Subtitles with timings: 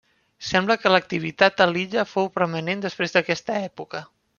[0.51, 4.07] Sembla que l'activitat a l'illa fou permanent després d'aquesta època.